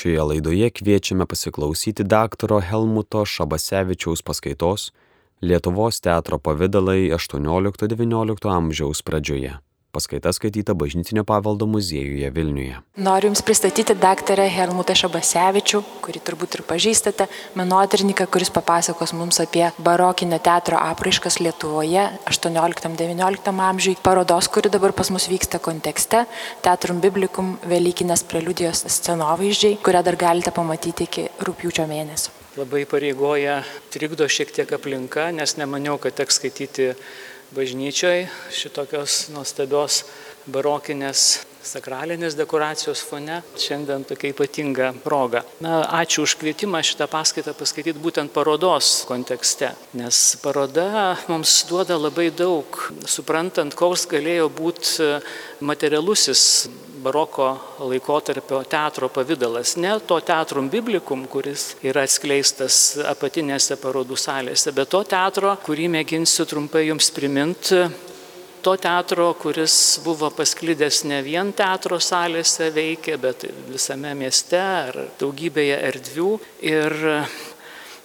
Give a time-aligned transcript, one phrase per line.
[0.00, 4.92] Šioje laidoje kviečiame pasiklausyti daktaro Helmuto Šabasevičiaus paskaitos
[5.44, 9.58] Lietuvos teatro pavydalai 18-19 amžiaus pradžioje.
[9.90, 12.76] Paskaita skaityta Bažnytinio paveldo muziejuje Vilniuje.
[12.96, 17.26] Noriu Jums pristatyti daktarę Helmutą Šabasevičių, kurį turbūt ir pažįstate,
[17.58, 25.10] menotyrininką, kuris papasakos mums apie barokinio teatro apraiškas Lietuvoje 18-19 amžiui, parodos, kuri dabar pas
[25.10, 26.22] mus vyksta kontekste,
[26.62, 32.30] Teatrum Biblikum Velykinės preliudijos scenovaizdžiai, kurią dar galite pamatyti iki rūpiučio mėnesio.
[32.58, 33.60] Labai pareigoja,
[33.90, 36.88] trikdo šiek tiek aplinka, nes nemaniau, kad teks skaityti
[37.54, 40.04] bažnyčioj šitokios nuostabios
[40.50, 43.40] barokinės sakralinės dekoracijos fone.
[43.60, 45.42] Šiandien tokia ypatinga proga.
[45.62, 52.30] Na, ačiū už kvietimą šitą paskaitą paskaityti būtent parodos kontekste, nes paroda mums duoda labai
[52.32, 55.10] daug, suprantant, koks galėjo būti
[55.60, 56.42] materialusis
[57.02, 57.48] baroko
[57.80, 59.76] laikotarpio teatro pavydalas.
[59.80, 66.46] Ne to teatrum biblikum, kuris yra atskleistas apatinėse parodų salėse, bet to teatro, kurį mėginsiu
[66.48, 67.84] trumpai jums priminti
[68.62, 75.78] to teatro, kuris buvo pasklidęs ne vien teatro salėse veikė, bet visame mieste ar daugybėje
[75.90, 76.32] erdvių.
[76.68, 76.96] Ir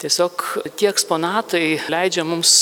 [0.01, 0.43] tiesiog
[0.77, 2.55] tie eksponatai leidžia mums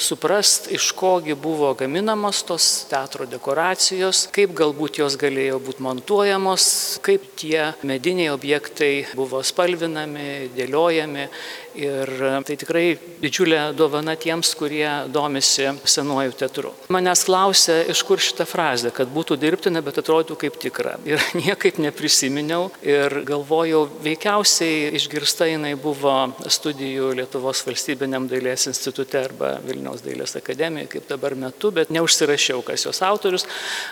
[0.00, 6.64] suprast, iš kogi buvo gaminamos tos teatro dekoracijos, kaip galbūt jos galėjo būti montuojamos,
[7.04, 11.26] kaip tie mediniai objektai buvo spalvinami, dėliojami.
[11.80, 12.10] Ir
[12.48, 16.72] tai tikrai didžiulė dovana tiems, kurie domisi senuoju teatru.
[16.90, 20.96] Manęs klausė, iš kur šitą frazę, kad būtų dirbtina, bet atrodytų kaip tikra.
[21.06, 26.16] Ir niekaip neprisiminiau ir galvojau, veikiausiai išgirsta jinai buvo
[26.80, 32.86] studijų Lietuvos valstybiniam dailės institute arba Vilniaus dailės akademijoje, kaip dabar metu, bet neužsirašiau, kas
[32.86, 33.44] jos autorius.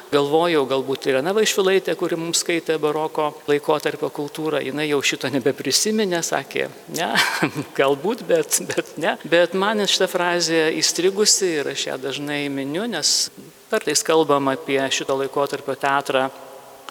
[0.08, 6.70] Galvojau, galbūt Irena Vaišvilaitė, kuri mums skaitė baroko laikotarpio kultūrą, jinai jau šito nebeprisiminė, sakė,
[6.96, 7.12] ne,
[7.80, 9.18] galbūt, bet, bet ne.
[9.28, 13.28] Bet man šitą frazę įstrigusi ir aš ją dažnai miniu, nes
[13.68, 16.30] kartais kalbam apie šito laikotarpio teatrą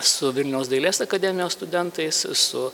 [0.04, 2.68] su Vilniaus dailės akademijos studentais, su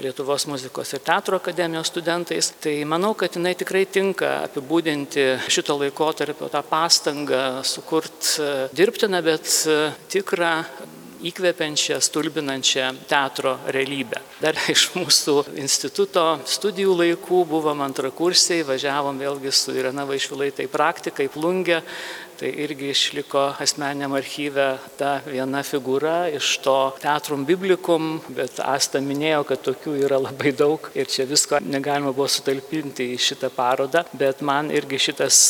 [0.00, 2.52] Lietuvos muzikos ir teatro akademijos studentais.
[2.62, 9.50] Tai manau, kad jinai tikrai tinka apibūdinti šito laikotarpio tą pastangą sukurti dirbtiną, bet
[10.12, 10.54] tikrą
[11.28, 14.22] įkvepiančią, stulbinančią teatro realybę.
[14.40, 21.82] Dar iš mūsų instituto studijų laikų buvom antrakursiai, važiavom vėlgi su Irena Vaišvilaitai praktikai plungę,
[22.40, 24.66] tai irgi išliko asmeniam archyve
[24.96, 30.88] ta viena figūra iš to teatrum biblikum, bet Asta minėjo, kad tokių yra labai daug
[30.96, 35.42] ir čia visko negalima buvo sutalpinti į šitą parodą, bet man irgi šitas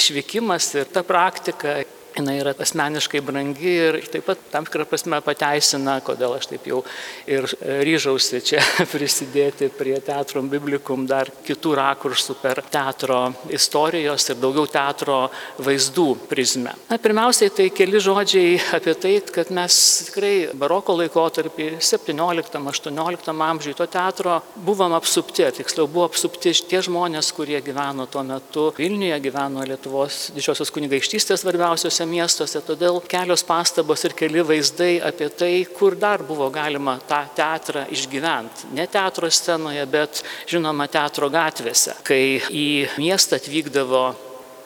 [0.00, 1.82] išvykimas ir ta praktika
[2.16, 6.82] jinai yra asmeniškai brangi ir taip pat tam tikrą prasme pateisina, kodėl aš taip jau
[7.30, 7.48] ir
[7.86, 13.20] ryžausi čia prisidėti prie teatrum biblikum dar kitų rakursų per teatro
[13.54, 15.18] istorijos ir daugiau teatro
[15.64, 16.74] vaizdų prizmę.
[16.90, 23.86] Na, pirmiausiai tai keli žodžiai apie tai, kad mes tikrai baroko laikotarpį 17-18 amžiui to
[23.90, 30.30] teatro buvom apsupti, tiksliau buvo apsupti tie žmonės, kurie gyveno tuo metu Vilniuje, gyveno Lietuvos
[30.34, 36.22] didžiosios kunigaikštystės svarbiausiose didžiuosiuose miestuose, todėl kelios pastabos ir keli vaizdai apie tai, kur dar
[36.22, 38.72] buvo galima tą teatrą išgyventi.
[38.74, 44.14] Ne teatro scenoje, bet žinoma teatro gatvėse, kai į miestą atvykdavo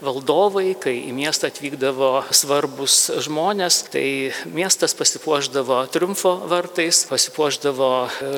[0.04, 7.90] valdovai, kai į miestą atvykdavo svarbus žmonės, tai miestas pasipuoždavo triumfo vartais, pasipuoždavo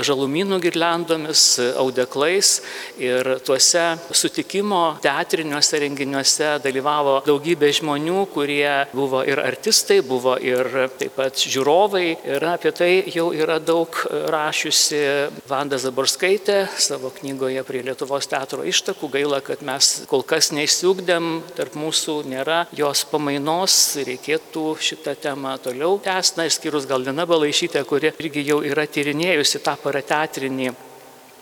[0.07, 1.45] žalumynų girlendomis,
[1.81, 2.61] audeklais
[3.01, 3.85] ir tuose
[4.17, 10.69] sutikimo teatriniuose renginiuose dalyvavo daugybė žmonių, kurie buvo ir artistai, buvo ir
[11.01, 13.95] taip pat žiūrovai ir apie tai jau yra daug
[14.33, 15.03] rašiusi
[15.51, 19.11] Vanda Zaborskaitė savo knygoje prie Lietuvos teatro ištakų.
[19.11, 25.99] Gaila, kad mes kol kas neįsiugdėm tarp mūsų nėra jos pamainos, reikėtų šitą temą toliau
[26.03, 30.73] tęsti, na, išskyrus gal Lina Balaišytė, kuri irgi jau yra tyrinėjusi tą parateatrinį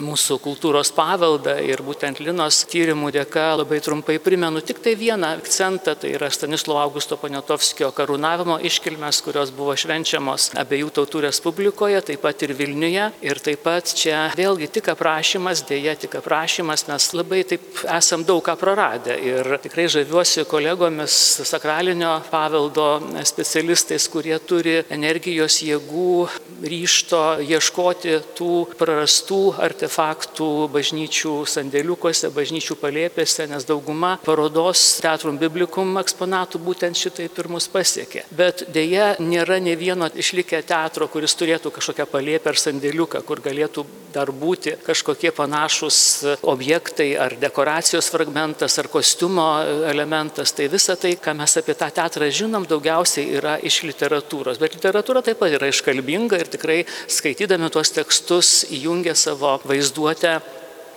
[0.02, 5.94] mūsų kultūros paveldą ir būtent Linos tyrimų dėka labai trumpai primenu tik tai vieną akcentą,
[5.98, 12.44] tai yra Stanislo Augusto Poniatovskio karūnavimo iškilmes, kurios buvo švenčiamos abiejų tautų Respublikoje, taip pat
[12.46, 13.08] ir Vilniuje.
[13.26, 18.42] Ir taip pat čia vėlgi tik aprašymas, dėja tik aprašymas, mes labai taip esam daug
[18.46, 19.18] ką praradę.
[19.18, 21.18] Ir tikrai žaviuosi kolegomis
[21.48, 22.88] sakralinio paveldo
[23.26, 26.14] specialistais, kurie turi energijos, jėgų,
[26.62, 35.96] ryšto ieškoti tų prarastų artefaktų artefaktų bažnyčių sandėliukuose, bažnyčių palėpėse, nes dauguma parodos Teatrum Biblikum
[35.98, 38.26] eksponatų būtent šitaip ir mus pasiekė.
[38.30, 43.86] Bet dėja nėra ne vieno išlikę teatro, kuris turėtų kažkokią palėpę ar sandėliuką, kur galėtų
[44.12, 45.98] dar būti kažkokie panašus
[46.42, 49.48] objektai ar dekoracijos fragmentas ar kostiumo
[49.88, 50.52] elementas.
[50.52, 54.60] Tai visa tai, ką mes apie tą teatrą žinom, daugiausiai yra iš literatūros.
[54.60, 60.40] Bet literatūra taip pat yra iškalbinga ir tikrai skaitydami tuos tekstus įjungia savo vaizduotę vaizduotę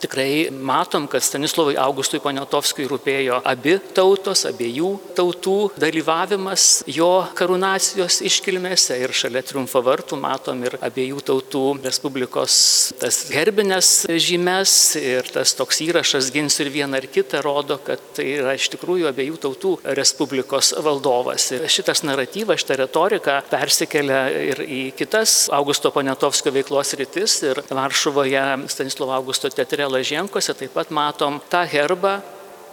[0.02, 8.98] tikrai matom, kad Stanislavui Augustui Poniatovskijui rūpėjo abi tautos, abiejų tautų dalyvavimas jo karūnacijos iškilmėse
[9.02, 12.56] ir šalia triumfo vartų matom ir abiejų tautų Respublikos
[13.02, 18.28] tas herbinės žymes ir tas toks įrašas gins ir vieną ar kitą rodo, kad tai
[18.40, 21.50] yra iš tikrųjų abiejų tautų Respublikos valdovas.
[21.56, 28.44] Ir šitas naratyvas, šitą retoriką persikelia ir į kitas Augusto Poniatovskio veiklos rytis ir Varšuvoje
[28.72, 32.20] Stanislovo Augusto teatre Lažienkose taip pat matom tą herbą,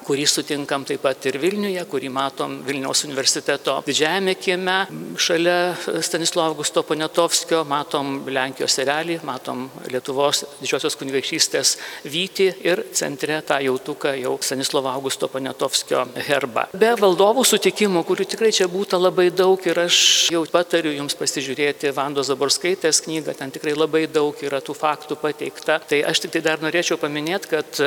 [0.08, 4.76] kurį sutinkam taip pat ir Vilniuje, kurį matom Vilniaus universiteto didžiajame kieme,
[5.20, 5.75] šalia
[6.05, 11.75] Stanislavo Augusto Ponetovskio, matom Lenkijos erelį, matom Lietuvos didžiosios kunigaikštystės
[12.08, 16.69] vyti ir centre tą jautuką jau Stanislavo Augusto Ponetovskio herbą.
[16.78, 20.00] Be valdovų sutikimų, kurių tikrai čia būtų labai daug ir aš
[20.32, 25.82] jau patariu jums pasižiūrėti Vando Zaborskaitės knygą, ten tikrai labai daug yra tų faktų pateikta.
[25.88, 27.82] Tai aš tik tai dar norėčiau paminėti, kad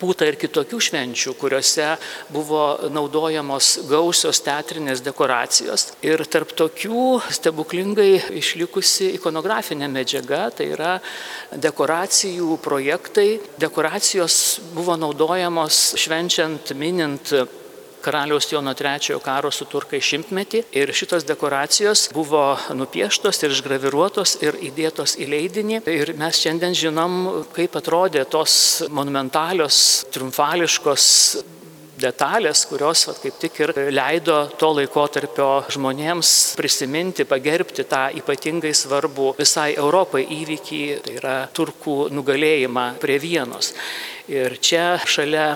[0.00, 1.88] būta ir kitokių švenčių, kuriuose
[2.34, 5.90] buvo naudojamos gausios teatrinės dekoracijos.
[6.04, 10.94] Ir tarp tokių stebuklingai išlikusi ikonografinė medžiaga, tai yra
[11.54, 13.40] dekoracijų projektai.
[13.60, 14.38] Dekoracijos
[14.74, 17.34] buvo naudojamos švenčiant, minint
[18.04, 22.44] karaliaus Jono III karo su turkai šimtmetį ir šitos dekoracijos buvo
[22.76, 25.82] nupieštos ir išgraviruotos ir įdėtos į leidinį.
[25.94, 27.18] Ir mes šiandien žinom,
[27.56, 28.54] kaip atrodė tos
[28.92, 31.10] monumentalios, triumfališkos
[32.00, 39.34] detalės, kurios vat, kaip tik ir leido to laikotarpio žmonėms prisiminti, pagerbti tą ypatingai svarbų
[39.38, 43.72] visai Europai įvykį, tai yra turkų nugalėjimą prie vienos.
[44.30, 45.52] Ir čia šalia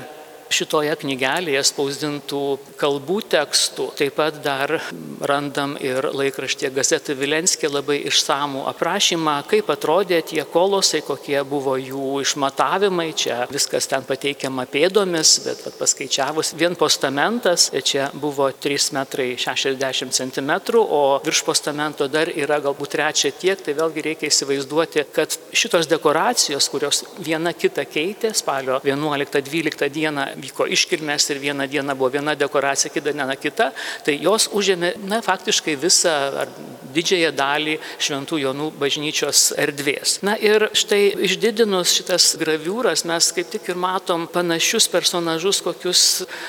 [0.55, 2.43] šitoje knygelėje spausdintų
[2.81, 3.89] kalbų tekstų.
[3.99, 4.79] Taip pat dar
[5.21, 12.21] randam ir laikraštė Gazetė Vilenskė labai išsamų aprašymą, kaip atrodė tie kolosai, kokie buvo jų
[12.25, 13.11] išmatavimai.
[13.19, 20.15] Čia viskas ten pateikiama pėdomis, bet vat, paskaičiavus vien postamentas, čia buvo 3 metrai 60
[20.17, 25.89] cm, o virš postamento dar yra galbūt trečia tiek, tai vėlgi reikia įsivaizduoti, kad šitos
[25.91, 32.35] dekoracijos, kurios viena kitą keitė spalio 11-12 dieną vyko iškilmės ir vieną dieną buvo viena
[32.39, 33.73] dekoracija, kita diena kita,
[34.05, 36.15] tai jos užėmė, na, faktiškai visą
[36.45, 36.53] ar
[36.95, 40.19] didžiąją dalį Šventų Jonų bažnyčios erdvės.
[40.27, 46.05] Na ir štai išdidinus šitas graviūras mes kaip tik ir matom panašius personažus, kokius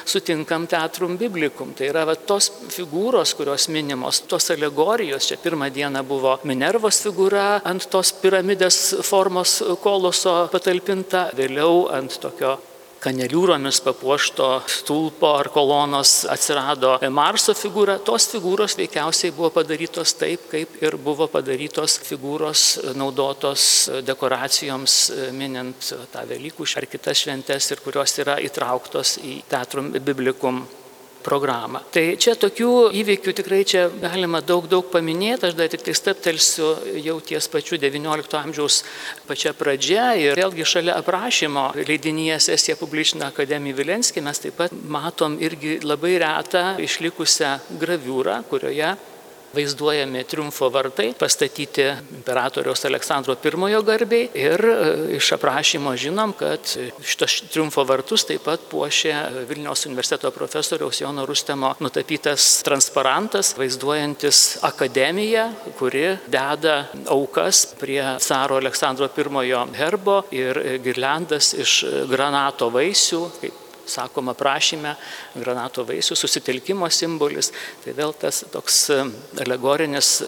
[0.10, 1.74] sutinkam teatrum biblikum.
[1.78, 5.30] Tai yra va, tos figūros, kurios minimos, tos alegorijos.
[5.30, 12.58] Čia pirmą dieną buvo Minervos figūra ant tos piramidės formos koloso patalpinta, vėliau ant tokio
[13.04, 17.98] kaneliūromis papuošto stulpo ar kolonos atsirado Marso figūra.
[18.06, 22.66] Tos figūros veikiausiai buvo padarytos taip, kaip ir buvo padarytos figūros
[23.00, 23.64] naudotos
[24.08, 25.00] dekoracijoms
[25.36, 30.64] minint tą Velykų ar kitas šventes ir kurios yra įtrauktos į Teatrum Biblikum
[31.24, 31.82] programą.
[31.94, 36.72] Tai čia tokių įvykių tikrai čia galima daug, daug paminėti, aš dar tik tai staptelsiu
[37.04, 38.82] jau ties pačiu XIX amžiaus
[39.28, 45.38] pačia pradžia ir vėlgi šalia aprašymo leidinyje sesija publišina Akademija Vilenskį mes taip pat matom
[45.44, 48.96] irgi labai retą išlikusią graviūrą, kurioje
[49.54, 51.86] vaizduojami triumfo vartai pastatyti
[52.18, 56.60] imperatoriaus Aleksandro I garbiai ir e, iš aprašymo žinom, kad
[57.02, 59.14] šitos triumfo vartus taip pat puošė
[59.50, 65.48] Vilniaus universiteto profesoriaus Jono Rustemo nutapytas transparantas, vaizduojantis akademiją,
[65.80, 74.36] kuri deda aukas prie caro Aleksandro I herbo ir girlandas iš granato vaisių, kaip sakoma
[74.38, 74.96] prašyme,
[75.40, 77.52] granato vaisių susitelkimo simbolis.
[77.84, 78.86] Tai vėl tas toks
[79.42, 80.20] alegorinis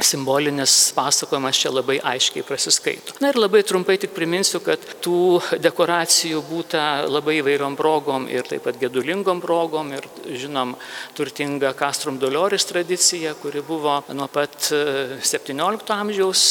[0.00, 3.16] simbolinis pasakojimas čia labai aiškiai prasiskaito.
[3.22, 8.64] Na ir labai trumpai tik priminsiu, kad tų dekoracijų būta labai įvairiom progom ir taip
[8.66, 10.74] pat gedulingom progom ir žinom
[11.18, 16.44] turtinga Castrum Doloris tradicija, kuri buvo nuo pat 17 e, amžiaus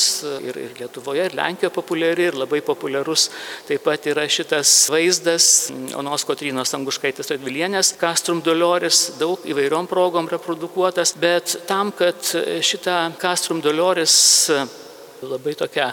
[0.44, 3.30] ir, ir Lietuvoje, ir Lenkijoje populiari ir labai populiarus
[3.68, 11.16] taip pat yra šitas vaizdas Onos Kotrinos Anguškaitės Radvilienės Castrum Doloris daug įvairiom progom reprodukuotas,
[11.20, 12.20] bet tam, kad
[12.62, 14.50] šitą Castrum Castrum Doloris
[15.22, 15.92] labai tokia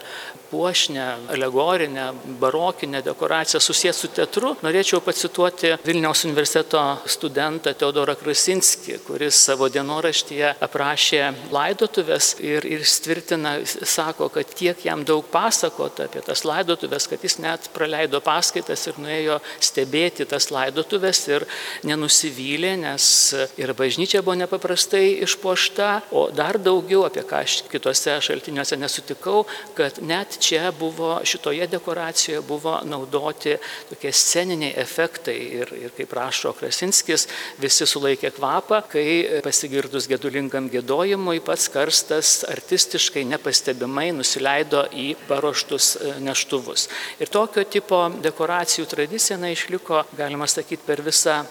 [0.55, 9.41] puošnę, alegorinę, barokinę dekoraciją susijęs su teatru, norėčiau pacituoti Vilniaus universiteto studentą Teodorą Krasinskį, kuris
[9.49, 11.23] savo dienoraštyje aprašė
[11.55, 17.41] laidotuvės ir, ir tvirtina, sako, kad tiek jam daug pasakota apie tas laidotuvės, kad jis
[17.43, 21.49] net praleido paskaitas ir nuėjo stebėti tas laidotuvės ir
[21.83, 23.09] nenusivylė, nes
[23.59, 29.43] ir bažnyčia buvo nepaprastai išpuošta, o dar daugiau, apie ką aš kitose šaltiniuose nesutikau,
[29.75, 33.57] kad net čia buvo, šitoje dekoracijoje buvo naudoti
[33.89, 37.27] tokie sceniniai efektai ir, ir kaip rašo Krasinskis,
[37.63, 46.15] visi sulaikė kvapą, kai pasigirdus gedulingam gėdojimui pats karstas artistiškai nepastebimai nusileido į paruoštus e,
[46.25, 46.89] neštuvus.
[47.23, 51.43] Ir tokio tipo dekoracijų tradicija išliko, galima sakyti, per visą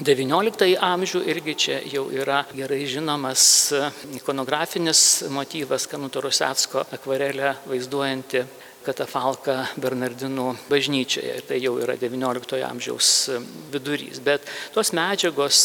[0.00, 3.42] XIX amžių irgi čia jau yra gerai žinomas
[3.76, 3.80] e,
[4.16, 8.40] ikonografinis motyvas Kanuto Rusecko akvarelė vaizduojanti
[8.86, 11.34] katafalką Bernardinų bažnyčioje.
[11.36, 13.42] Ir tai jau yra XIX amžiaus e,
[13.74, 14.22] vidurys.
[14.24, 15.60] Bet tos medžiagos,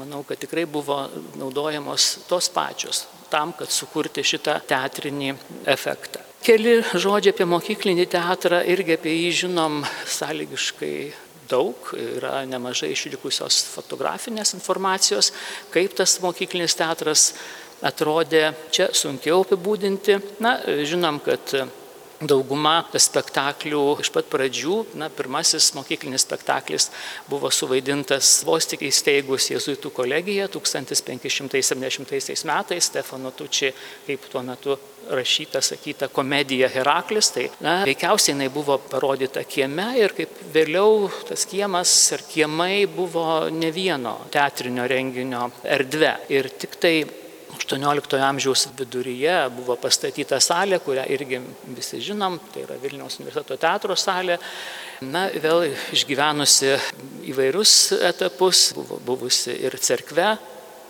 [0.00, 1.02] manau, kad tikrai buvo
[1.36, 5.34] naudojamos tos pačios tam, kad sukurti šitą teatrinį
[5.68, 6.24] efektą.
[6.42, 9.82] Keli žodžiai apie mokyklinį teatrą irgi apie jį žinom
[10.16, 10.96] sąlygiškai
[11.52, 15.32] daug, yra nemažai išlikusios fotografinės informacijos,
[15.74, 17.28] kaip tas mokyklinis teatras
[17.82, 20.18] atrodė, čia sunkiau apibūdinti.
[20.42, 20.56] Na,
[20.86, 21.54] žinom, kad
[22.28, 26.90] dauguma spektaklių iš pat pradžių, na, pirmasis mokyklinis spektaklis
[27.30, 33.74] buvo suvaidintas vos tik įsteigus Jėzuitų kolegiją 1570 metais, Stefano Tučiai,
[34.06, 34.78] kaip tuo metu
[35.10, 41.46] rašyta, sakyta komedija Heraklis, tai na, veikiausiai jinai buvo parodyta kieme ir kaip vėliau tas
[41.50, 46.14] kiemas ir kiemai buvo ne vieno teatrinio renginio erdvė.
[46.32, 46.94] Ir tik tai
[47.78, 51.40] XVIII amžiaus viduryje buvo pastatyta salė, kurią irgi
[51.72, 54.38] visi žinom, tai yra Vilniaus universiteto teatro salė.
[55.02, 56.76] Na, vėl išgyvenusi
[57.32, 57.74] įvairius
[58.12, 60.36] etapus, buvo buvusi ir cerkve,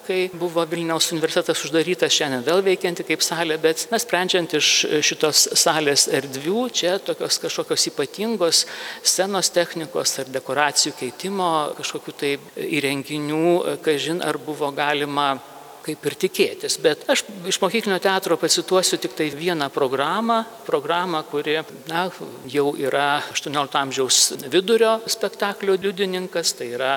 [0.06, 4.70] kai buvo Vilniaus universitetas uždarytas, šiandien vėl veikianti kaip salė, bet mes sprendžiant iš
[5.06, 8.64] šitos salės erdvių, čia tokios kažkokios ypatingos
[9.02, 12.34] scenos technikos ar dekoracijų keitimo, kažkokių tai
[12.80, 15.36] įrenginių, kažin ar buvo galima
[15.82, 16.78] kaip ir tikėtis.
[16.82, 21.58] Bet aš iš mokyklinio teatro pacituosiu tik tai vieną programą, programą, kuri
[21.90, 22.06] na,
[22.50, 24.20] jau yra 18 amžiaus
[24.52, 26.96] vidurio spektaklio liudininkas, tai yra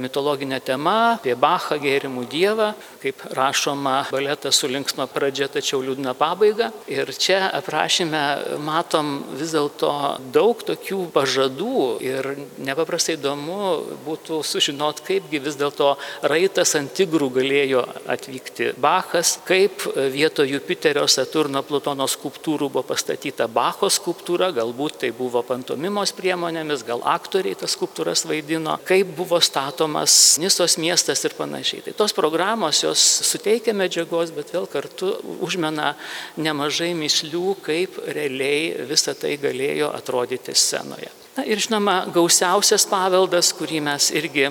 [0.00, 2.72] mitologinė tema apie Bachą gėrimų dievą,
[3.02, 6.70] kaip rašoma baletas su linksma pradžia, tačiau liūdna pabaiga.
[6.90, 8.22] Ir čia aprašyme
[8.64, 9.92] matom vis dėlto
[10.34, 12.30] daug tokių pažadų ir
[12.66, 13.72] nepaprastai įdomu
[14.06, 15.94] būtų sužinot, kaipgi vis dėlto
[16.26, 23.90] raitas ant tigrų galėjo atvykti Bachas, kaip vietoj Jupiterio, Saturno, Plutono skulptūrų buvo pastatyta Bacho
[23.92, 30.38] skulptūra, galbūt tai buvo pantomimos priemonėmis, gal aktoriai tas skulptūras vaidino, kaip buvo statoma matomas
[30.38, 31.82] Nisos miestas ir panašiai.
[31.82, 35.94] Tai tos programos jos suteikia medžiagos, bet vėl kartu užmena
[36.36, 41.10] nemažai mislių, kaip realiai visa tai galėjo atrodyti scenoje.
[41.36, 44.50] Na ir žinoma, gausiausias paveldas, kurį mes irgi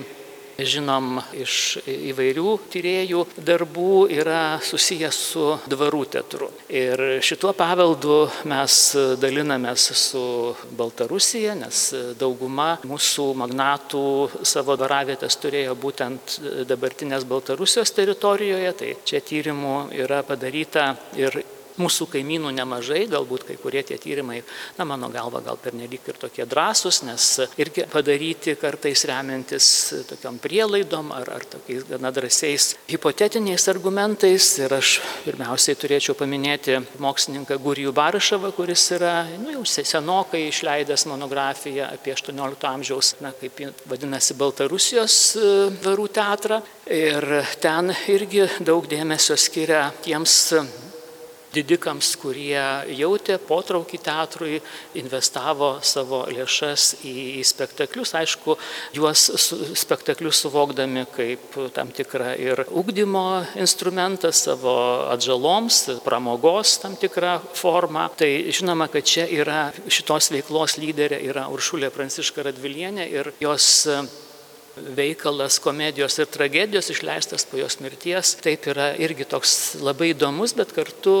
[0.58, 6.50] žinom iš įvairių tyriejų darbų, yra susijęs su dvarų teatru.
[6.72, 8.78] Ir šituo paveldu mes
[9.20, 10.24] dalinamės su
[10.76, 11.82] Baltarusija, nes
[12.18, 14.06] dauguma mūsų magnatų
[14.46, 21.42] savo dvaravietės turėjo būtent dabartinės Baltarusijos teritorijoje, tai čia tyrimų yra padaryta ir
[21.80, 24.40] mūsų kaimynų nemažai, galbūt kai kurie tie tyrimai,
[24.78, 27.28] na mano galva, gal pernelyg ir tokie drąsūs, nes
[27.60, 29.68] irgi padaryti kartais remiantis
[30.10, 34.48] tokiam prielaidom ar, ar tokiais gana drąsiais hipotetiniais argumentais.
[34.62, 41.90] Ir aš pirmiausiai turėčiau paminėti mokslininką Gurijų Barašavą, kuris yra nu, jau senokai išleidęs monografiją
[41.92, 45.52] apie 18 amžiaus, na kaip vadinasi, Baltarusijos e,
[45.82, 46.62] dvarų teatrą.
[46.86, 47.24] Ir
[47.62, 50.36] ten irgi daug dėmesio skiria tiems
[51.56, 52.60] didikams, kurie
[52.96, 54.60] jautė potraukį teatrui,
[54.98, 58.56] investavo savo lėšas į, į spektaklius, aišku,
[58.96, 59.26] juos
[59.78, 63.26] spektaklius suvokdami kaip tam tikrą ir ugdymo
[63.60, 64.76] instrumentą savo
[65.12, 68.08] atžaloms, pramogos tam tikrą formą.
[68.18, 73.86] Tai žinoma, kad čia yra šitos veiklos lyderė yra Uršulė Pranciška Radvilienė ir jos
[74.96, 78.36] veikalas komedijos ir tragedijos išleistas po jos mirties.
[78.44, 81.16] Taip yra irgi toks labai įdomus, bet kartu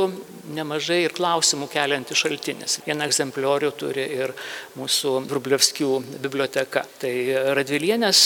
[0.54, 2.78] nemažai ir klausimų keliantis šaltinis.
[2.86, 4.32] Vieną egzempliorių turi ir
[4.78, 5.90] mūsų Vrublevskių
[6.22, 6.84] biblioteka.
[7.00, 7.12] Tai
[7.56, 8.20] Radvilienės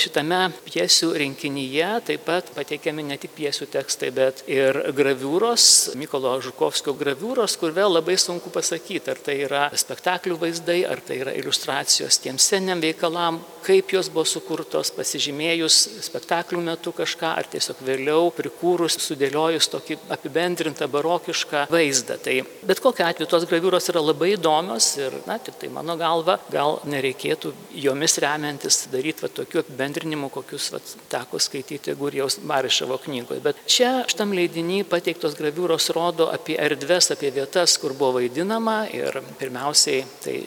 [0.00, 6.96] šitame piesių rinkinyje taip pat pateikiami ne tik piesių tekstai, bet ir graviūros, Mykolo Žukovskio
[6.98, 12.18] graviūros, kur vėl labai sunku pasakyti, ar tai yra spektaklių vaizdai, ar tai yra iliustracijos
[12.24, 14.53] tiem seniam veikalam, kaip jos buvo sukurtos,
[14.94, 22.18] pasižymėjus spektaklių metu kažką, ar tiesiog vėliau prikūrus, sudėliojus tokį apibendrintą barokišką vaizdą.
[22.22, 26.38] Tai bet kokiu atveju tos graviūros yra labai įdomios ir, na, tik tai mano galva,
[26.52, 27.52] gal nereikėtų
[27.84, 30.82] jomis remiantis daryti va, tokių apibendrinimų, kokius va,
[31.12, 33.42] teko skaityti Gurjaus Marišavo knygoje.
[33.44, 39.20] Bet čia šitam leidinį pateiktos graviūros rodo apie erdves, apie vietas, kur buvo vaidinama ir
[39.40, 40.38] pirmiausiai, tai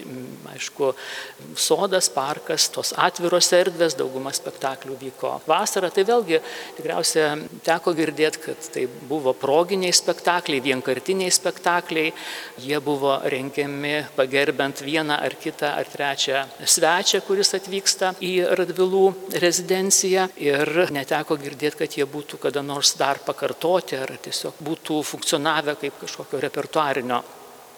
[0.54, 0.94] aišku,
[1.60, 5.90] sodas, parkas, tos atviros erdvės, dauguma spektaklių vyko vasarą.
[5.94, 6.40] Tai vėlgi
[6.78, 7.30] tikriausia
[7.66, 12.14] teko girdėti, kad tai buvo proginiai spektakliai, vienkartiniai spektakliai.
[12.64, 19.06] Jie buvo rengiami pagerbent vieną ar kitą ar trečią svečią, kuris atvyksta į Radvilų
[19.42, 20.28] rezidenciją.
[20.42, 26.00] Ir neteko girdėti, kad jie būtų kada nors dar pakartoti ar tiesiog būtų funkcionavę kaip
[26.02, 27.24] kažkokio repertuarinio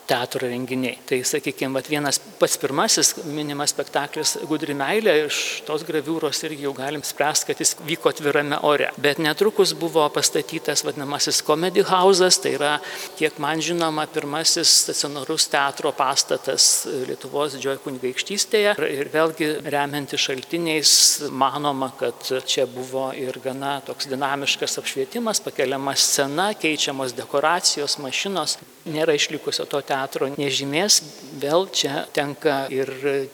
[0.10, 0.98] teatro renginiai.
[1.06, 6.74] Tai, sakykime, vat, vienas pats pirmasis minimas spektaklis Gudri meilė, iš tos graviūros irgi jau
[6.78, 8.90] galim spręsti, kad jis vyko atvirame ore.
[9.02, 12.72] Bet netrukus buvo pastatytas vadinamasis Comedy House'as, tai yra,
[13.20, 18.76] kiek man žinoma, pirmasis stacionarus teatro pastatas Lietuvos didžiojo kunigaikštystėje.
[18.90, 20.92] Ir vėlgi remianti šaltiniais
[21.30, 28.58] manoma, kad čia buvo ir gana toks dinamiškas apšvietimas, pakeliama scena, keičiamos dekoracijos, mašinos.
[28.90, 31.02] Nėra išlikusio to teatro teatro nežymės,
[31.40, 32.90] vėl čia tenka ir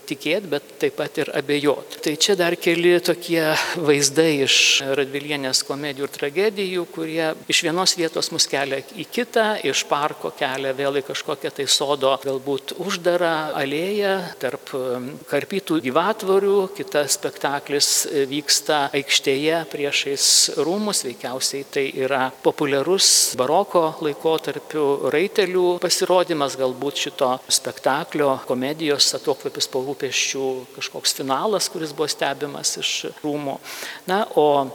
[0.09, 2.01] tikėti, bet taip pat ir abejoti.
[2.05, 3.43] Tai čia dar keli tokie
[3.77, 4.57] vaizdai iš
[4.97, 10.73] Radvilienės komedijų ir tragedijų, kurie iš vienos vietos mus kelia į kitą, iš parko kelia
[10.77, 17.91] vėl į kažkokią tai sodo, galbūt uždarą alėją tarp um, karpytų gyvatvorių, kitas spektaklis
[18.29, 20.27] vyksta aikštėje priešais
[20.65, 29.67] rūmus, veikiausiai tai yra populiarus baroko laikotarpių raitelių pasirodymas, filmas galbūt šito spektaklio, komedijos atokvėpis
[29.69, 33.59] po rūpeščių kažkoks finalas, kuris buvo stebimas iš rūmų.
[34.07, 34.69] Na, o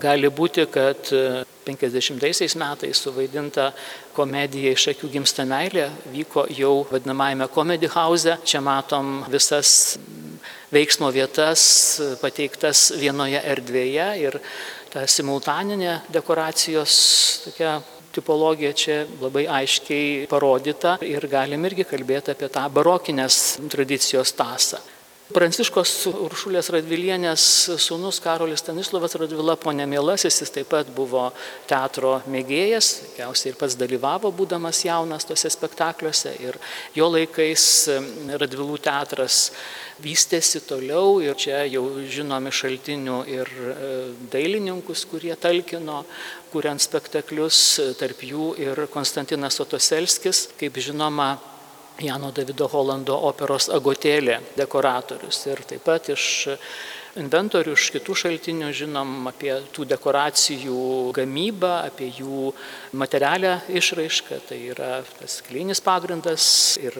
[0.00, 1.10] gali būti, kad
[1.66, 3.72] 50 metais suvaidinta
[4.14, 8.38] komedija iš akių gimsta meilė vyko jau vadinamajame Comedy House.
[8.44, 9.98] Čia matom visas
[10.70, 14.38] veiksmo vietas pateiktas vienoje erdvėje ir
[14.92, 16.94] ta simultaninė dekoracijos
[17.44, 17.80] tokia
[18.16, 23.40] tipologija čia labai aiškiai parodyta ir galim irgi kalbėti apie tą barokinės
[23.72, 24.82] tradicijos tasą.
[25.34, 27.44] Pranciškos Uršulės Radvilienės
[27.82, 31.24] sūnus Karolis Stanislavas Radvila ponė Mielasis, jis taip pat buvo
[31.66, 36.60] teatro mėgėjas, tikriausiai ir pats dalyvavo, būdamas jaunas tose spektakliuose ir
[36.94, 37.64] jo laikais
[38.38, 39.40] Radvilų teatras
[40.04, 43.90] vystėsi toliau ir čia jau žinomi šaltinių ir e,
[44.30, 46.04] dailininkus, kurie talkino,
[46.54, 47.64] kuriant spektaklius,
[47.98, 51.32] tarp jų ir Konstantinas Otoselskis, kaip žinoma,
[52.00, 56.26] Jano Davido Holando operos Agotėlė dekoratorius ir taip pat iš
[57.20, 62.50] inventorių, iš kitų šaltinių žinom apie tų dekoracijų gamybą, apie jų
[62.96, 66.46] materialią išraišką, tai yra tas klinis pagrindas
[66.82, 66.96] ir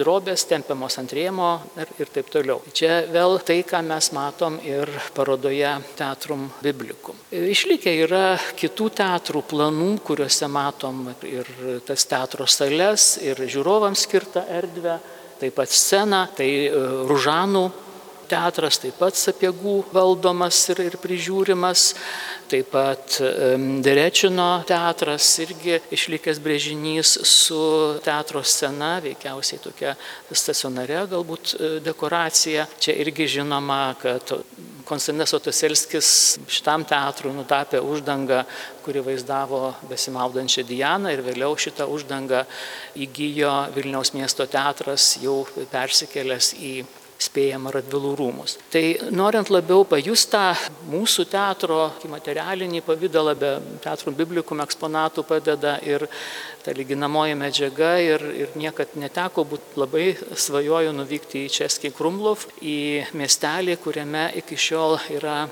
[0.00, 2.60] drobės tempiamos ant rėmo ir, ir taip toliau.
[2.76, 7.18] Čia vėl tai, ką mes matom ir parodoje Teatrum Biblikum.
[7.30, 8.24] Išlikę yra
[8.58, 11.48] kitų teatrų planų, kuriuose matom ir
[11.86, 14.98] tas teatro sales, ir žiūrovams skirtą erdvę
[15.40, 16.50] taip pat sceną, tai
[17.08, 17.64] Ružanų
[18.30, 21.86] teatras taip pat sapiegų valdomas ir, ir prižiūrimas,
[22.50, 23.18] taip pat
[23.84, 27.60] Derečino teatras irgi išlikęs brėžinys su
[28.04, 29.94] teatro scena, veikiausiai tokia
[30.30, 32.66] stacionare galbūt e, dekoracija.
[32.80, 34.34] Čia irgi žinoma, kad
[34.90, 36.08] Konstantinas Otoselskis
[36.50, 38.40] šitam teatrui nutapė uždangą,
[38.82, 42.42] kuri vaizdavo besimaudančią Dianą ir vėliau šitą uždangą
[42.98, 46.72] įgyjo Vilniaus miesto teatras jau persikėlęs į
[47.20, 48.56] spėjama Radvilų rūmus.
[48.72, 50.54] Tai norint labiau pajustą
[50.90, 51.80] mūsų teatro
[52.10, 53.52] materialinį pavydalą, be
[53.84, 56.06] teatro biblikum eksponatų padeda ir
[56.64, 63.06] ta lyginamoji medžiaga ir, ir niekad neteko būti labai svajoju nuvykti į Českį Krumlov, į
[63.16, 65.42] miestelį, kuriame iki šiol yra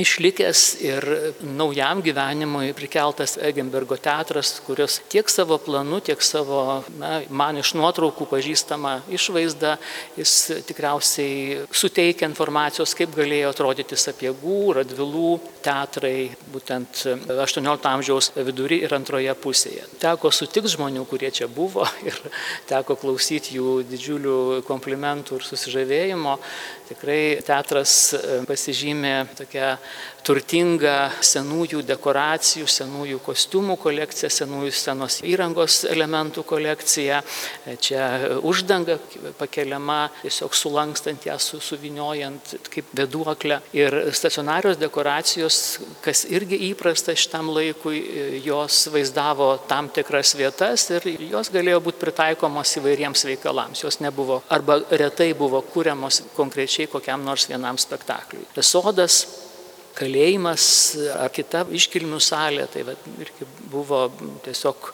[0.00, 1.06] išlikęs ir
[1.44, 8.26] naujam gyvenimui prikeltas Egenbergo teatras, kuris tiek savo planu, tiek savo, na, man iš nuotraukų
[8.30, 9.76] pažįstama išvaizda,
[10.18, 10.34] jis
[10.68, 15.34] tikriausiai suteikia informacijos, kaip galėjo atrodyti sapiegų, radvilų
[15.64, 17.04] teatrai, būtent
[17.36, 19.86] 18 amžiaus vidury ir antroje pusėje.
[20.02, 22.16] Teko sutikti žmonių, kurie čia buvo ir
[22.70, 26.36] teko klausyti jų didžiulių komplimentų ir susižavėjimo.
[26.90, 27.92] Tikrai teatras
[28.48, 29.76] pasižymė tokia
[30.26, 37.20] turtinga senųjų dekoracijų, senųjų kostiumų kolekcija, senųjų scenos įrangos elementų kolekcija.
[37.80, 38.06] Čia
[38.46, 38.98] uždanga
[39.38, 43.60] pakeliama, tiesiog sulankstant ją, su, suviniojant kaip beduoklę.
[43.76, 48.02] Ir stacionarios dekoracijos, kas irgi įprasta šitam laikui,
[48.44, 53.84] jos vaizdavo tam tikras vietas ir jos galėjo būti pritaikomos įvairiems veikalams.
[53.86, 58.46] Jos nebuvo arba retai buvo kūriamos konkrečiai kokiam nors vienam spektakliui.
[58.64, 59.24] Sodas
[59.98, 60.64] kalėjimas
[61.18, 64.06] ar kita iškilmių salė, tai va, irgi buvo
[64.44, 64.92] tiesiog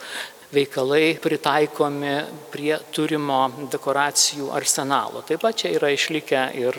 [0.55, 2.17] veikalai pritaikomi
[2.53, 5.23] prie turimo dekoracijų arsenalo.
[5.27, 6.79] Taip pat čia yra išlikę ir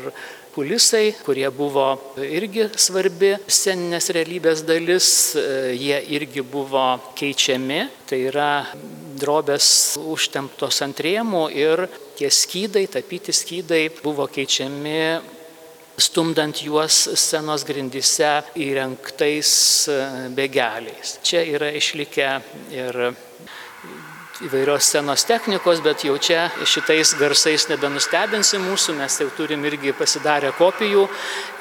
[0.55, 5.09] kulisai, kurie buvo irgi svarbi sceninės realybės dalis,
[5.77, 6.87] jie irgi buvo
[7.19, 8.49] keičiami, tai yra
[9.21, 9.69] drobės
[10.01, 11.85] užtemptos ant rėmų ir
[12.17, 15.01] tie skydai, tapyti skydai buvo keičiami
[15.97, 18.29] stumdant juos scenos grindyse
[18.61, 19.51] įrengtais
[20.37, 21.17] begeliais.
[21.25, 22.29] Čia yra išlikę
[22.73, 22.99] ir
[24.45, 30.51] įvairios scenos technikos, bet jau čia šitais garsais nebenustebinsi mūsų, mes jau turim irgi pasidarę
[30.57, 31.05] kopijų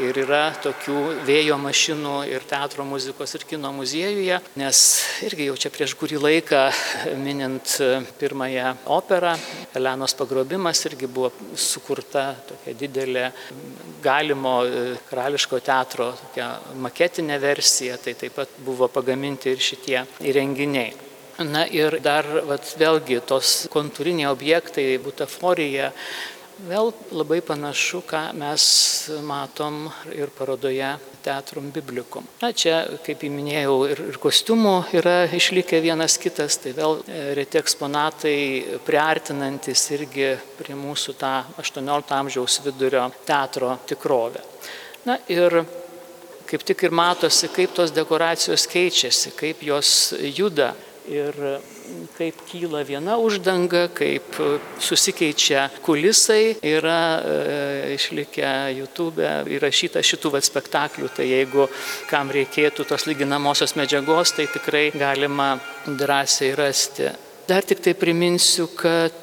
[0.04, 4.82] ir yra tokių vėjo mašinų ir teatro muzikos ir kino muziejuje, nes
[5.24, 6.62] irgi jau čia prieš kurį laiką
[7.22, 7.78] minint
[8.20, 9.36] pirmąją operą,
[9.76, 13.26] Elenos pagrobimas irgi buvo sukurta tokia didelė
[14.04, 14.58] galimo
[15.08, 16.12] karališko teatro
[16.84, 21.06] maketinė versija, tai taip pat buvo pagaminti ir šitie įrenginiai.
[21.37, 25.90] Na ir dar vat, vėlgi tos kontūriniai objektai, butaforija,
[26.64, 28.64] vėl labai panašu, ką mes
[29.20, 30.94] matom ir parodoje
[31.27, 32.25] Teatrum Biblikum.
[32.40, 37.03] Na čia, kaip įminėjau, ir, ir kostiumų yra išlikę vienas kitas, tai vėl
[37.37, 38.38] reti eksponatai
[38.87, 44.40] priartinantis irgi prie mūsų tą 18 amžiaus vidurio teatro tikrovę.
[45.05, 45.66] Na ir
[46.46, 50.72] kaip tik ir matosi, kaip tos dekoracijos keičiasi, kaip jos juda
[51.09, 51.37] ir
[52.16, 54.38] kaip kyla viena uždanga, kaip
[54.83, 61.69] susikeičia kulisai, yra e, išlikę YouTube įrašyta šitų vat spektaklių, tai jeigu
[62.11, 65.55] kam reikėtų tos lyginamosios medžiagos, tai tikrai galima
[65.87, 67.12] drąsiai rasti.
[67.46, 69.14] Dar tik tai priminsiu, kad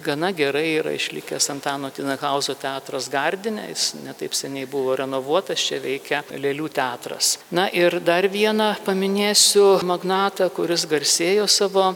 [0.00, 6.22] gana gerai yra išlikęs Antano Tinakauzo teatras Gardinė, jis netaip seniai buvo renovuotas, čia veikia
[6.40, 7.34] Lėlių teatras.
[7.52, 11.90] Na ir dar vieną paminėsiu magnatą, kuris garsėjo savo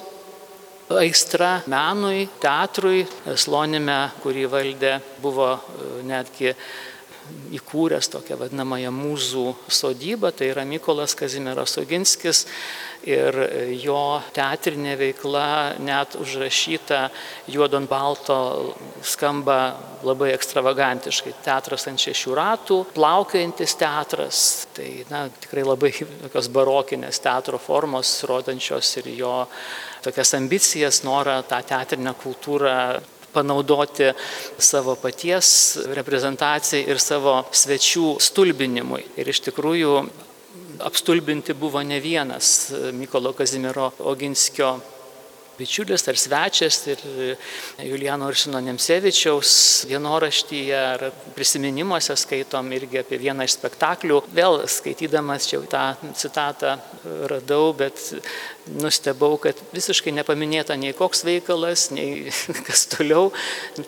[1.01, 3.07] aistra menui, teatrui,
[3.41, 5.55] Slonime, kurį valdė, buvo
[6.05, 6.53] netgi
[7.57, 12.45] įkūręs tokią vadinamąją mūzų sodybą, tai yra Mykolas Kazimieras Oginskis
[13.09, 13.37] ir
[13.81, 17.07] jo teatrinė veikla net užrašyta
[17.51, 18.37] juodon balto
[19.03, 19.59] skamba
[20.07, 21.35] labai ekstravagantiškai.
[21.45, 24.43] Teatras ant šešių ratų, plaukiojantis teatras,
[24.77, 25.93] tai na, tikrai labai
[26.27, 29.35] tokios barokinės teatro formos, rodančios ir jo
[30.05, 32.77] tokias ambicijas, norą tą teatrinę kultūrą
[33.33, 34.11] panaudoti
[34.59, 35.51] savo paties
[35.97, 39.05] reprezentacijai ir savo svečių stulbinimui.
[39.21, 39.95] Ir iš tikrųjų
[40.87, 44.79] apstulbinti buvo ne vienas Mykolo Kazimiero Oginskio
[45.61, 47.01] bičiulis ar svečias ir
[47.85, 49.51] Juliano Ursino Nemsevičiaus
[49.91, 51.05] dienoraštyje ar
[51.37, 54.23] prisiminimuose skaitom irgi apie vieną iš spektaklių.
[54.37, 55.85] Vėl skaitydamas čia tą
[56.17, 56.79] citatą
[57.33, 58.01] radau, bet
[58.79, 62.31] nustebau, kad visiškai nepaminėta nei koks veikalas, nei
[62.67, 63.31] kas toliau.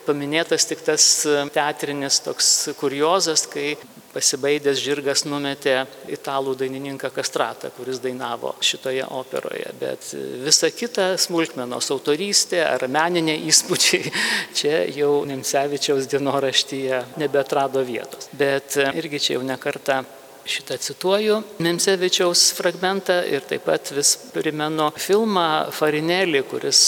[0.06, 1.08] Paminėtas tik tas
[1.54, 3.74] teatrinis toks kuriozas, kai
[4.12, 9.72] pasibaidęs žirgas numetė italų dainininką Kastratą, kuris dainavo šitoje operoje.
[9.80, 10.10] Bet
[10.44, 14.12] visa kita smulkmenos autorystė ar meninė įspūdžiai
[14.58, 18.28] čia jau Nemsevičiaus dienoraštyje nebetrado vietos.
[18.36, 20.02] Bet irgi čia jau nekarta
[20.48, 26.82] šitą cituoju Memsevičiaus fragmentą ir taip pat vis primenu filmą Farinelį, kuris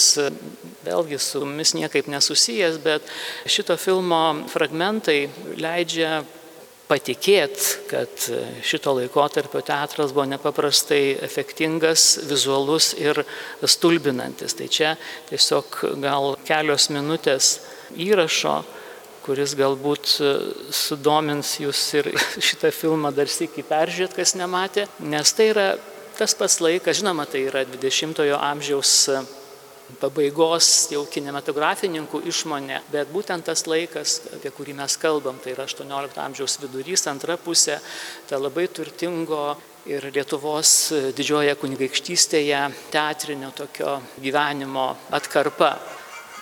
[0.84, 3.06] vėlgi su mumis niekaip nesusijęs, bet
[3.46, 5.28] šito filmo fragmentai
[5.60, 6.24] leidžia
[6.84, 8.26] patikėti, kad
[8.66, 13.22] šito laikotarpio teatras buvo nepaprastai efektingas, vizualus ir
[13.64, 14.56] stulbinantis.
[14.58, 14.94] Tai čia
[15.30, 17.56] tiesiog gal kelios minutės
[17.96, 18.58] įrašo,
[19.24, 20.10] kuris galbūt
[20.74, 22.10] sudomins jūs ir
[22.48, 25.68] šitą filmą dar sėki peržiūrėt, kas nematė, nes tai yra
[26.18, 28.92] tas pats laikas, žinoma, tai yra 20-ojo amžiaus
[30.00, 36.20] pabaigos jau kinematografininkų išmonė, bet būtent tas laikas, apie kurį mes kalbam, tai yra 18
[36.24, 37.78] amžiaus vidurys, antra pusė,
[38.28, 39.54] ta labai turtingo
[39.90, 40.72] ir Lietuvos
[41.16, 42.62] didžioje kunigaikštystėje
[42.94, 45.74] teatrinio tokio gyvenimo atkarpa.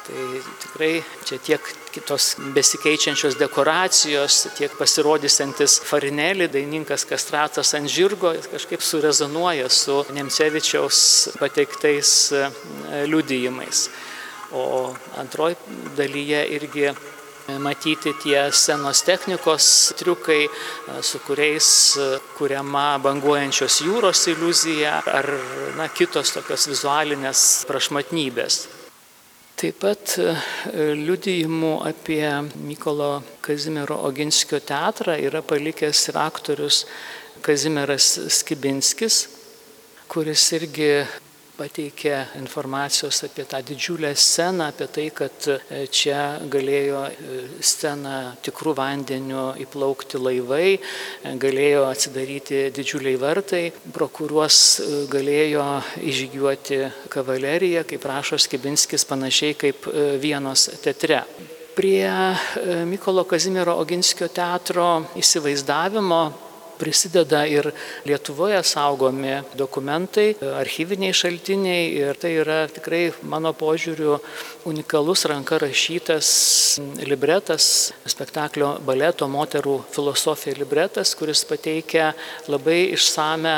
[0.02, 0.22] Tai
[0.62, 0.94] tikrai
[1.26, 10.00] čia tiek kitos besikeičiančios dekoracijos, tiek pasirodysantis Farinelį, daininkas Kastratas ant žirgo, kažkaip surezonuoja su
[10.16, 11.02] Nemcevičiaus
[11.40, 12.44] pateiktais e,
[13.10, 13.86] liudijimais.
[14.52, 15.56] O antroji
[15.96, 16.90] dalyje irgi
[17.62, 25.34] matyti tie scenos technikos triukai, e, su kuriais e, kuriama banguojančios jūros iliuzija ar
[25.76, 28.62] na, kitos tokios vizualinės prašmatnybės.
[29.60, 30.32] Taip pat e,
[30.98, 32.24] liudijimų apie
[32.66, 36.84] Mykolo Kazimiero Oginskio teatrą yra palikęs ir aktorius
[37.42, 39.26] Kazimieras Skibinskis,
[40.10, 40.90] kuris irgi
[41.56, 48.74] pateikė informacijos apie tą didžiulę sceną, apie tai, kad e, čia galėjo e, sceną tikrų
[48.78, 54.60] vandenių įplaukti laivai, e, galėjo atsidaryti didžiuliai vartai, pro kuriuos
[55.12, 55.66] galėjo
[56.02, 56.80] išžygiuoti
[57.12, 59.88] kavalerija, kaip rašo Skibinskis, panašiai kaip
[60.22, 61.22] vienos teatre.
[61.72, 62.08] Prie
[62.88, 66.51] Mykolo Kazimiero Oginskio teatro įsivaizdavimo
[66.82, 67.70] prisideda ir
[68.08, 74.18] Lietuvoje saugomi dokumentai, archyviniai šaltiniai ir tai yra tikrai mano požiūriu
[74.68, 76.32] unikalus ranka rašytas
[77.06, 82.10] libretas, spektaklio baleto moterų filosofija libretas, kuris pateikia
[82.50, 83.54] labai išsame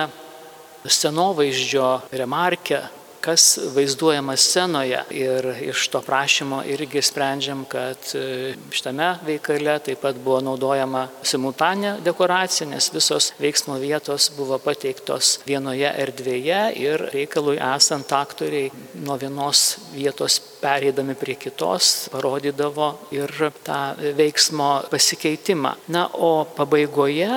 [0.85, 2.83] scenovaizdžio remarkę
[3.25, 5.01] kas vaizduojama scenoje.
[5.11, 11.97] Ir iš to prašymo irgi sprendžiam, kad e, šitame veikale taip pat buvo naudojama simultanė
[12.05, 18.71] dekoracija, nes visos veiksmo vietos buvo pateiktos vienoje erdvėje ir reikalui esant aktoriai
[19.07, 23.31] nuo vienos vietos pereidami prie kitos parodydavo ir
[23.65, 23.81] tą
[24.17, 25.75] veiksmo pasikeitimą.
[25.93, 27.29] Na, o pabaigoje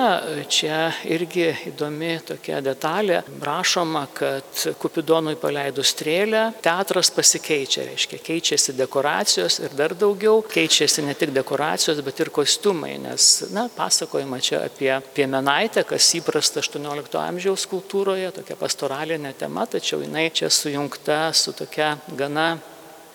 [0.48, 3.20] čia irgi įdomi tokia detalė.
[3.44, 11.16] Rašoma, kad Kupidonui paleidus strėlę, teatras pasikeičia, reiškia, keičiasi dekoracijos ir dar daugiau, keičiasi ne
[11.18, 17.68] tik dekoracijos, bet ir kostiumai, nes, na, pasakojama čia apie piemenaitę, kas įprasta 18 amžiaus
[17.70, 22.50] kultūroje, tokia pastoralinė tema, tačiau jinai čia sujungta su tokia gana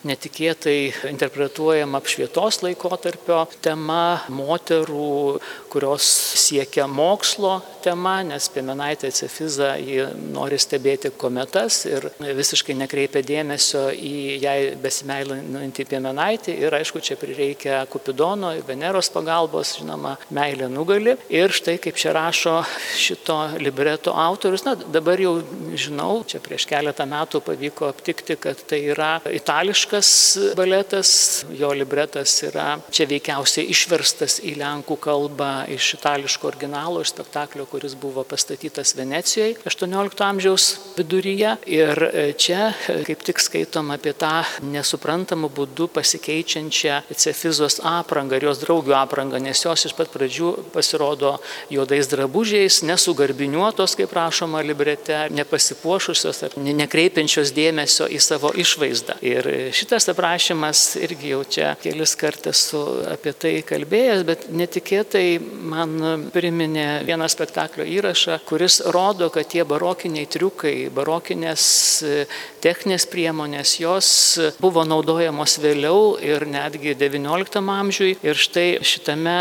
[0.07, 5.39] netikėtai interpretuojama apšvietos laikotarpio tema, moterų,
[5.73, 6.07] kurios
[6.39, 14.13] siekia mokslo tema, nes Piemenaitė Cefiza jį nori stebėti kometas ir visiškai nekreipia dėmesio į
[14.43, 16.55] jai besimeilinantį Piemenaitį.
[16.63, 21.17] Ir aišku, čia prireikia Kupidono, Veneros pagalbos, žinoma, meilė nugali.
[21.33, 22.59] Ir štai kaip čia rašo
[22.99, 25.35] šito libreto autorius, na dabar jau
[25.75, 32.43] žinau, čia prieš keletą metų pavyko aptikti, kad tai yra itališka itališkas baletas, jo libretas
[32.43, 38.95] yra čia veikiausiai išverstas į lenkų kalbą iš itališko originalo, iš spektaklio, kuris buvo pastatytas
[38.95, 41.55] Venecijoje 18 amžiaus viduryje.
[41.65, 48.47] Ir e, čia e, kaip tik skaitom apie tą nesuprantamą būdų pasikeičiančią Cefizos aprangą ir
[48.49, 51.35] jos draugių aprangą, nes jos iš pat pradžių pasirodo
[51.71, 59.19] juodais drabužiais, nesugarbiniuotos, kaip rašoma librete, nepasipuošusios ar nekreipiančios dėmesio į savo išvaizdą.
[59.23, 66.27] Ir šitas aprašymas irgi jau čia kelis kartus esu apie tai kalbėjęs, bet netikėtai man
[66.33, 71.65] priminė vieną spektaklio įrašą, kuris rodo, kad tie barokiniai triukai, barokinės
[72.63, 74.09] techninės priemonės, jos
[74.61, 78.15] buvo naudojamos vėliau ir netgi XIX amžiui.
[78.23, 79.37] Ir štai šitame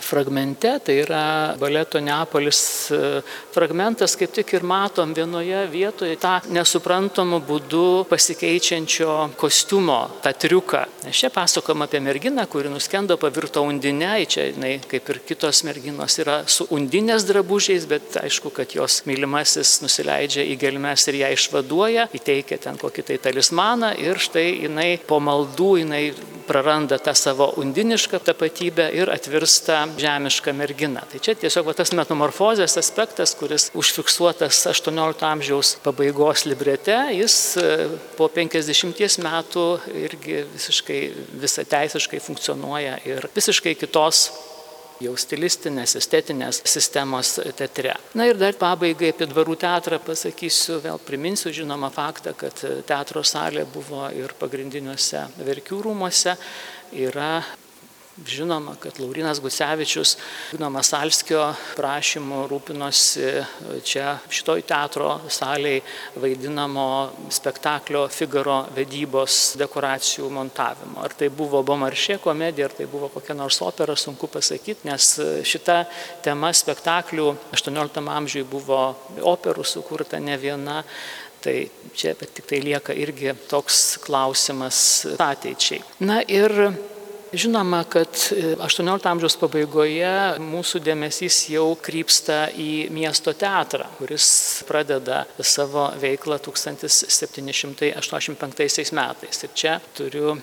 [0.00, 3.20] fragmente, tai yra baleto Neapolis e,
[3.52, 10.82] fragmentas, kaip tik ir matom vienoje vietoje tą nesuprantamų būdų pasikeičiančio kostiumo, tą triuką.
[11.06, 16.18] Nes čia pasakom apie merginą, kuri nuskendo, pavirto undinę, čia jinai kaip ir kitos merginos
[16.22, 22.08] yra su undinės drabužiais, bet aišku, kad jos mylimasis nusileidžia į gelmes ir ją išvaduoja,
[22.16, 26.04] įteikia ten kokį tai talismaną ir štai jinai po maldų jinai
[26.46, 31.04] praranda tą savo undinišką tapatybę ir atvirsta žemiška mergina.
[31.10, 37.68] Tai čia tiesiog va, tas metamorfozės aspektas, kuris užfiksuotas 18 amžiaus pabaigos librete, jis e,
[38.18, 39.66] po 50 metų
[40.04, 41.02] irgi visiškai
[41.42, 44.26] visą teisiškai funkcionuoja ir visiškai kitos
[45.02, 47.94] jau stilistinės, estetinės sistemos teatre.
[48.18, 53.64] Na ir dar pabaigai apie dvarų teatrą pasakysiu, vėl priminsiu žinomą faktą, kad teatro salė
[53.72, 56.36] buvo ir pagrindiniuose verkių rūmose,
[56.92, 57.34] yra
[58.12, 60.18] Žinoma, kad Laurinas Gucevičius,
[60.52, 61.46] žinoma, Salskio
[61.78, 63.30] prašymu rūpinosi
[63.88, 65.78] čia šitoj teatro saliai
[66.20, 66.84] vaidinamo
[67.32, 71.00] spektaklio Figaro vedybos dekoracijų montavimo.
[71.00, 75.08] Ar tai buvo Bomaršė komedija, ar tai buvo kokia nors opera, sunku pasakyti, nes
[75.48, 75.80] šita
[76.20, 78.84] tema spektaklių 18 amžiui buvo
[79.24, 80.82] operų sukurta ne viena.
[81.42, 81.56] Tai
[81.98, 85.80] čia tik tai lieka irgi toks klausimas ateičiai.
[86.06, 86.52] Na ir
[87.32, 88.12] Žinoma, kad
[88.60, 98.92] 18 amžiaus pabaigoje mūsų dėmesys jau krypsta į miesto teatrą, kuris pradeda savo veiklą 1785
[98.92, 99.40] metais.
[99.46, 100.36] Ir čia turiu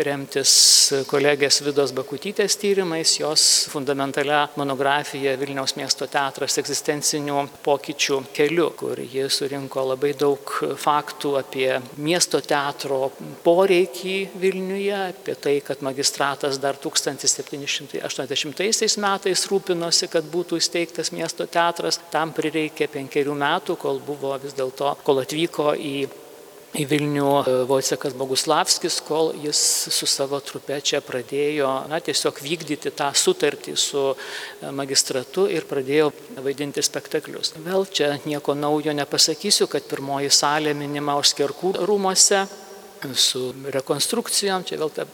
[0.00, 8.96] remtis kolegės Vidos Bakutytės tyrimais, jos fundamentalia monografija Vilniaus miesto teatras egzistencinių pokyčių keliu, kur
[9.04, 10.40] ji surinko labai daug
[10.86, 13.12] faktų apie miesto teatro
[13.44, 21.46] poreikį Vilniuje, apie tai, kad magistratas metas dar 1780 metais rūpinosi, kad būtų įsteigtas miesto
[21.46, 22.00] teatras.
[22.14, 26.08] Tam prireikė penkerių metų, kol buvo vis dėlto, kol atvyko į
[26.78, 29.58] į Vilnių Vojcekas Boguslavskis, kol jis
[29.90, 34.14] su savo trupe čia pradėjo na, tiesiog vykdyti tą sutartį su
[34.76, 37.56] magistratu ir pradėjo vaidinti spektaklius.
[37.64, 42.44] Vėl čia nieko naujo nepasakysiu, kad pirmoji salė minima Oskerkų rūmose
[43.18, 45.08] su rekonstrukcijom, čia vėl ta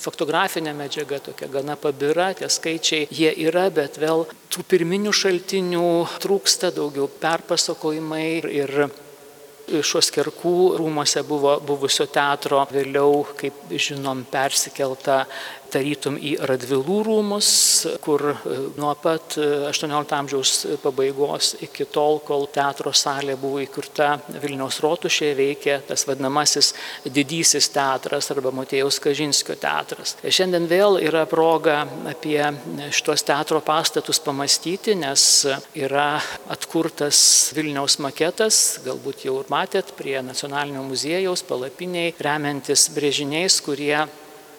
[0.00, 5.86] fotografinė medžiaga tokia gana pabira, tie skaičiai jie yra, bet vėl tų pirminių šaltinių
[6.22, 8.76] trūksta, daugiau perpasakojimai ir
[9.86, 15.22] šios kerkų rūmose buvo buvusio teatro, vėliau, kaip žinom, persikelta
[15.72, 17.50] tarytum į Radvilų rūmus,
[18.04, 20.52] kur e, nuo pat 18 e, amžiaus
[20.82, 26.72] pabaigos iki tol, kol teatro salė buvo įkurta Vilniaus rotušėje, veikė tas vadinamasis
[27.06, 30.16] didysis teatras arba Motėjaus Kažinskio teatras.
[30.24, 32.40] Šiandien vėl yra proga apie
[32.94, 35.26] šitos teatro pastatus pamastyti, nes
[35.78, 36.12] yra
[36.50, 37.20] atkurtas
[37.56, 44.06] Vilniaus maketas, galbūt jau ir matėt, prie Nacionalinio muziejaus palapiniai, remiantis brėžiniais, kurie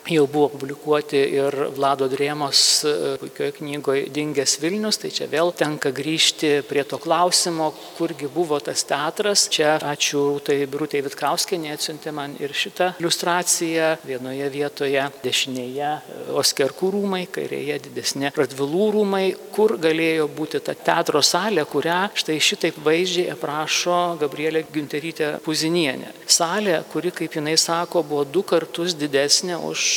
[0.09, 5.91] jau buvo publikuoti ir Vlado Drėmos e, puikioje knygoje Dingęs Vilnius, tai čia vėl tenka
[5.93, 9.45] grįžti prie to klausimo, kurgi buvo tas teatras.
[9.51, 13.91] Čia ačiū tai Brūtė Vitkauskenė atsiuntė man ir šitą iliustraciją.
[14.07, 21.21] Vienoje vietoje dešinėje e, Oskerkų rūmai, kairėje didesnė Radvilų rūmai, kur galėjo būti ta teatro
[21.25, 26.15] salė, kurią štai šitaip vaizdžiai aprašo Gabrielė Günterytė Puzinienė.
[26.31, 29.90] Salė, kuri, kaip jinai sako, buvo du kartus didesnė už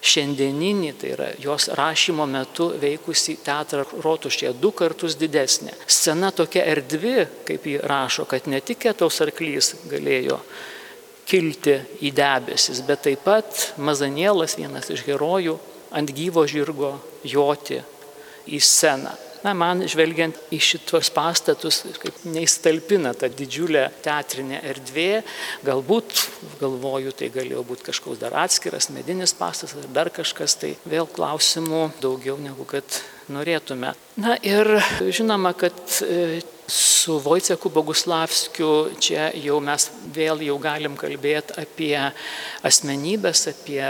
[0.00, 5.74] šiandieninį, tai yra jos rašymo metu veikusi teatrą rotušėje du kartus didesnė.
[5.86, 10.40] Scena tokia erdvi, kaip jį rašo, kad ne tik ketaus arklys galėjo
[11.30, 15.58] kilti į debesis, bet taip pat Mazanielas, vienas iš herojų,
[15.94, 17.82] ant gyvo žirgo joti
[18.50, 19.12] į sceną
[19.44, 25.22] na, man žvelgiant į šitos pastatus, kaip neįstalpina ta didžiulė teatrinė erdvė,
[25.66, 26.26] galbūt,
[26.60, 31.86] galvoju, tai galėjo būti kažkoks dar atskiras medinis pastatas ar dar kažkas, tai vėl klausimų
[32.02, 33.94] daugiau negu kad norėtume.
[34.20, 34.68] Na ir
[35.08, 36.40] žinoma, kad e,
[36.70, 41.96] su Vojceku Boguslavskiu čia jau mes vėl jau galim kalbėti apie
[42.66, 43.82] asmenybės, apie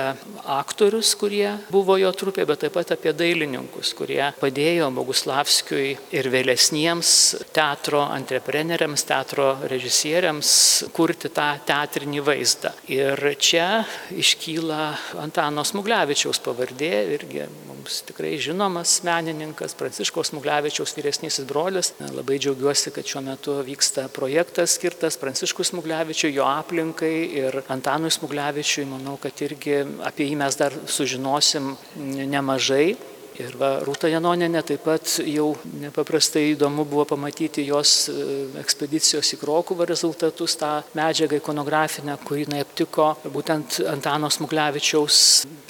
[0.49, 7.13] aktorius, kurie buvo jo trupė, bet taip pat apie dailininkus, kurie padėjo Boguslavskiui ir vėlesniems
[7.57, 10.53] teatro antrepreneriams, teatro režisieriams
[10.97, 12.73] kurti tą teatrinį vaizdą.
[12.89, 13.83] Ir čia
[14.17, 14.81] iškyla
[15.21, 17.45] Antano Smuglevičiaus pavardė, irgi
[17.81, 21.93] mums tikrai žinomas menininkas, Pranciškos Smuglevičiaus vyresnysis brolis.
[22.13, 28.85] Labai džiaugiuosi, kad šiuo metu vyksta projektas skirtas Pranciškui Smuglevičiui, jo aplinkai ir Antanui Smuglevičiui.
[28.91, 32.99] Manau, kad irgi apie jį mes dar sužinosim nemažai.
[33.41, 38.17] Ir va, Rūta Janoninė taip pat jau nepaprastai įdomu buvo pamatyti jos e,
[38.61, 45.21] ekspedicijos į Krokuvą rezultatus, tą medžiagą ikonografinę, kurį jinai aptiko būtent Antano Smuglevičiaus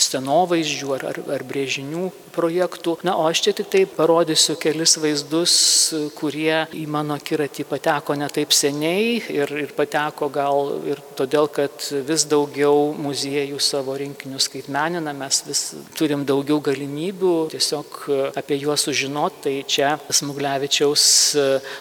[0.01, 2.97] scenovaizdžių ar, ar, ar brėžinių projektų.
[3.07, 5.55] Na, o aš čia tik tai parodysiu kelis vaizdus,
[6.19, 11.91] kurie į mano kiratį pateko ne taip seniai ir, ir pateko gal ir todėl, kad
[12.09, 15.65] vis daugiau muziejų savo rinkinius skaitmenina, mes vis
[15.99, 17.99] turim daugiau galimybių tiesiog
[18.41, 21.05] apie juos sužinot, tai čia Smuglevičiaus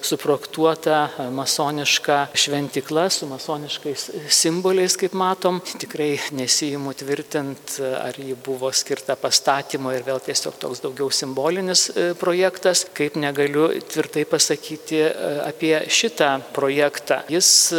[0.03, 5.61] suprojektuota masoniška šventikla su masoniškais simboliais, kaip matom.
[5.79, 11.87] Tikrai nesijimu tvirtint, ar ji buvo skirta pastatymo ir vėl tiesiog toks daugiau simbolinis
[12.19, 15.05] projektas, kaip negaliu tvirtai pasakyti
[15.45, 17.21] apie šitą projektą.
[17.31, 17.71] Jis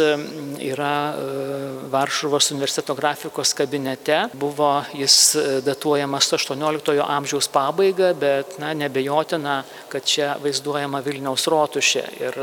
[0.71, 0.95] yra
[1.91, 4.23] Varšuvos universiteto grafikos kabinete.
[4.33, 7.47] Buvo jis e, datuojamas 18 amžiaus
[7.91, 12.03] pabaiga, bet na, nebejotina, kad čia vaizduojama Vilniaus rotušė.
[12.21, 12.37] Ir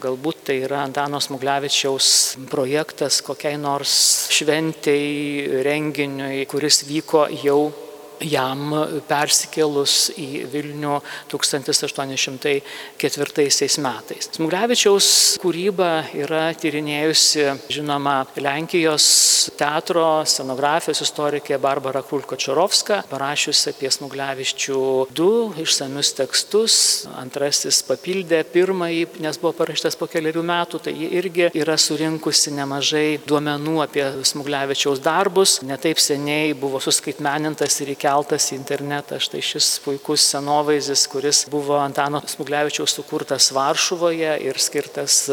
[0.00, 7.72] galbūt tai yra Antanos Muglevičiaus projektas kokiai nors šventėjai, renginiui, kuris vyko jau
[8.20, 8.74] jam
[9.08, 11.00] persikėlus į Vilnių
[11.32, 14.28] 1804 metais.
[14.36, 24.82] Smuglevičiaus kūryba yra tyrinėjusi, žinoma, Lenkijos teatro scenografijos istorikė Barbara Kulkočarovska, parašiusi apie Smuglevičių
[25.16, 26.74] du išsamius tekstus.
[27.20, 33.20] Antrasis papildė pirmąjį, nes buvo parašytas po keliarių metų, tai ji irgi yra surinkusi nemažai
[33.26, 35.50] duomenų apie Smuglevičiaus darbus.
[35.66, 41.76] Netaip seniai buvo suskaitmenintas ir įkeltas įkeltas į internetą štai šis puikus senovaizdis, kuris buvo
[41.78, 45.28] Antano Smuglevičiaus sukurtas Varšuvoje ir skirtas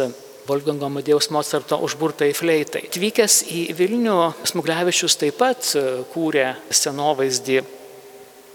[0.47, 2.85] Volgango Amadėjaus Mozarto užburtai fleitai.
[2.85, 5.71] Atvykęs į Vilnių, Smuglevičius taip pat
[6.13, 7.63] kūrė scenovaizdį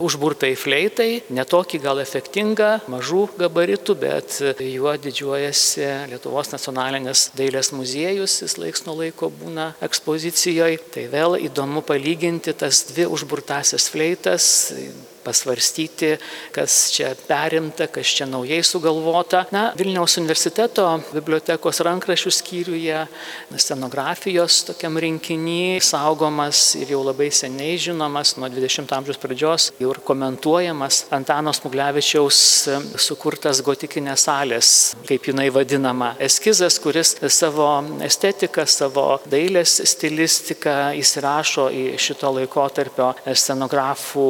[0.03, 8.59] užburtai fleitai, netokį gal efektingą, mažų gabaritų, bet juo didžiuojasi Lietuvos nacionalinės dailės muziejus, jis
[8.61, 10.83] laiks nuo laiko būna ekspozicijoje.
[10.93, 14.47] Tai vėl įdomu palyginti tas dvi užburtasias fleitas,
[15.25, 16.17] pasvarstyti,
[16.55, 19.45] kas čia perimta, kas čia naujai sugalvota.
[19.55, 23.05] Na, Vilniaus universiteto bibliotekos rankrašių skyriuje,
[23.57, 30.01] scenografijos tokiam rinkinį saugomas ir jau labai seniai žinomas nuo 20 amžiaus pradžios, jau ir
[30.07, 32.41] komentuojamas Antanos Muglevičiaus
[33.01, 34.73] sukurtas gotikinės salės,
[35.09, 37.69] kaip jinai vadinama, eskizas, kuris savo
[38.05, 44.29] estetiką, savo dailės stilistiką įsirašo į šito laikotarpio scenografų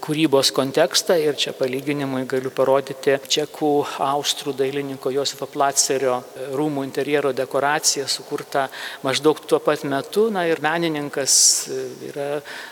[0.00, 3.70] kūrybos kontekstą ir čia palyginimui galiu parodyti čekų
[4.04, 6.20] austrų dailininko Josefo Platzerio
[6.56, 8.66] rūmų interjero dekoraciją sukurtą
[9.04, 10.28] maždaug tuo pat metu.
[10.32, 11.34] Na ir menininkas
[12.10, 12.28] yra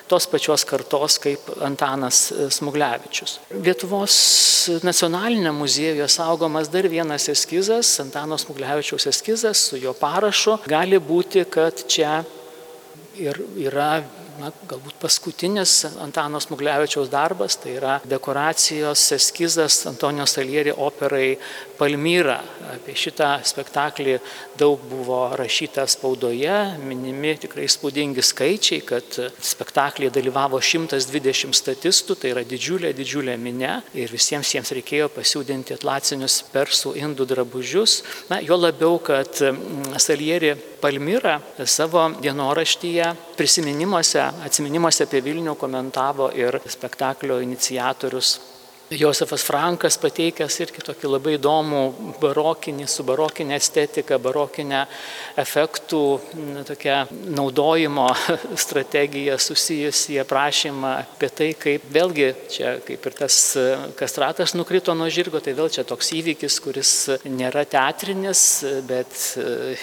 [0.08, 3.38] tos pačios kartos kaip Antanas Smuglevičius.
[3.54, 4.18] Lietuvos
[4.84, 10.58] nacionalinė muziejuje saugomas dar vienas eskizas, Antano Smuglevičiaus eskizas su jo parašu.
[10.68, 12.22] Gali būti, kad čia
[13.18, 13.98] ir yra
[14.38, 15.72] na, galbūt paskutinis
[16.02, 21.36] Antano Smuglevičiaus darbas, tai yra dekoracijos eskizas Antonijo Salieri operai
[21.78, 22.38] Palmyra.
[22.68, 24.18] Apie šitą spektaklį
[24.58, 29.18] daug buvo rašyta spaudoje, minimi tikrai spūdingi skaičiai, kad
[29.50, 36.42] spektaklyje dalyvavo 120 statistų, tai yra didžiulė, didžiulė minė ir visiems jiems reikėjo pasiūdinti atlacinius
[36.52, 38.02] persų indų drabužius.
[38.28, 39.40] Na, jo labiau, kad
[40.02, 40.52] Salieri
[40.82, 48.36] Palmyra savo dienoraštyje prisiminimuose atsiminimuose apie Vilnių komentavo ir spektaklio iniciatorius
[48.90, 51.80] Josefas Frankas pateikęs irgi tokį labai įdomų
[52.22, 54.86] barokinį, su barokinė estetika, barokinė
[55.36, 56.00] efektų
[56.68, 58.06] tokia naudojimo
[58.64, 63.36] strategija susijusi aprašymą apie tai, kaip vėlgi čia, kaip ir tas
[63.98, 66.94] kastratas nukrito nuo žirgo, tai vėl čia toks įvykis, kuris
[67.28, 69.20] nėra teatrinis, bet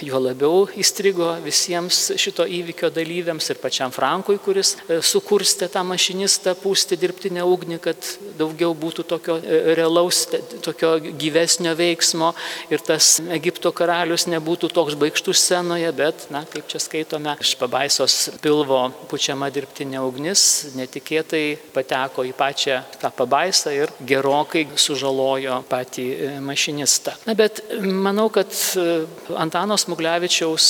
[0.02, 4.74] juo labiau įstrigo visiems šito įvykio dalyviams ir pačiam Frankui, kuris
[5.06, 10.24] sukurstė tą mašinistą pūsti dirbtinę ugnį, kad daugiau būtų būtų tokio e, realaus,
[10.64, 12.32] tokio gyvesnio veiksmo
[12.72, 18.16] ir tas Egipto karalius nebūtų toks baigštus scenoje, bet, na, kaip čia skaitome, iš pabaisos
[18.42, 26.34] pilvo pučiama dirbtinė ugnis netikėtai pateko į pačią tą pabaisą ir gerokai sužalojo patį e,
[26.40, 27.18] mašinistą.
[27.28, 29.04] Na, bet manau, kad e,
[29.36, 30.70] Antanos Muglevičiaus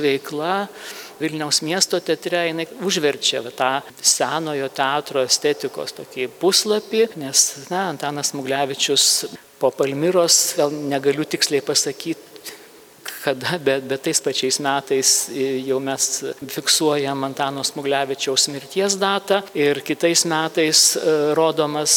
[0.00, 0.54] veikla
[1.20, 3.70] Vilniaus miesto teatre jinai užverčia tą
[4.02, 9.26] senojo teatro estetikos tokį puslapį, nes na, Antanas Muglevičius
[9.60, 12.36] po Palmiros, vėl negaliu tiksliai pasakyti,
[13.26, 15.14] kada, bet, bet tais pačiais metais
[15.66, 16.04] jau mes
[16.52, 21.96] fiksuojam Antano Smuglevičiaus mirties datą ir kitais metais e, rodomas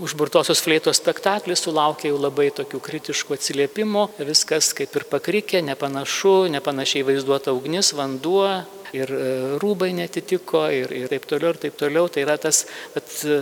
[0.00, 7.04] užburtosios fleitos spektaklis sulaukė jau labai tokių kritiškų atsiliepimų, viskas kaip ir pakrikė, nepanašu, nepanašiai
[7.08, 8.62] vaizduota ugnis, vanduo.
[8.92, 12.10] Ir e, rūbai netitiko ir, ir taip toliau, ir taip toliau.
[12.12, 13.38] Tai yra tas bet, e,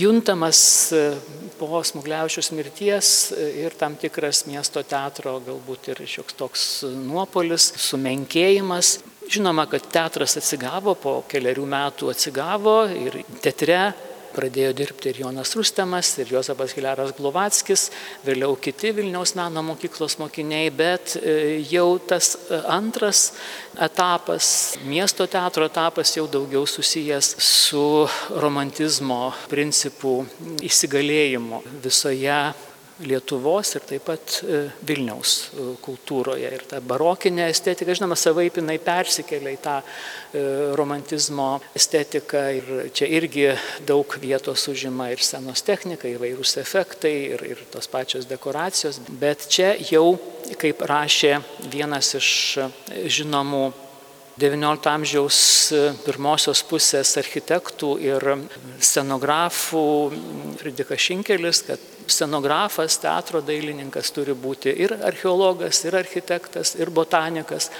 [0.00, 0.60] juntamas
[0.96, 1.02] e,
[1.58, 8.96] po Smugliaušius mirties ir tam tikras miesto teatro galbūt ir šioks toks nuopolis, sumenkėjimas.
[9.28, 13.80] Žinoma, kad teatras atsigavo, po keliarių metų atsigavo ir teatre
[14.36, 17.88] pradėjo dirbti ir Jonas Rustemas, ir Jozapas Hileras Glovatskis,
[18.26, 23.30] vėliau kiti Vilniaus meno mokyklos mokiniai, bet e, jau tas e, antras
[23.88, 27.86] etapas, miesto teatro etapas jau daugiau susijęs su
[28.42, 30.18] romantizmo principų
[30.66, 32.40] įsigalėjimu visoje
[33.04, 36.48] Lietuvos ir taip pat e, Vilniaus e, kultūroje.
[36.56, 40.44] Ir ta barokinė estetika, žinoma, savaip jinai persikelia į tą e,
[40.80, 43.50] romantizmo estetiką ir čia irgi
[43.84, 49.02] daug vietos užima ir senos technika, įvairūs efektai ir, ir tos pačios dekoracijos.
[49.20, 50.14] Bet čia jau,
[50.56, 51.36] kaip rašė
[51.68, 52.30] vienas iš
[53.18, 53.66] žinomų
[54.36, 55.36] XIX amžiaus
[56.04, 58.24] pirmosios pusės architektų ir
[58.84, 59.84] scenografų
[60.60, 67.70] Fridikas Šinkelis, kad scenografas, teatro dailininkas turi būti ir archeologas, ir architektas, ir botanikas,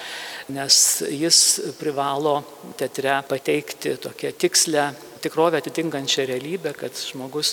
[0.48, 0.78] nes
[1.12, 1.42] jis
[1.76, 2.38] privalo
[2.80, 4.86] teatre pateikti tokią tikslę
[5.26, 7.52] tikrovę atitinkančią realybę, kad žmogus,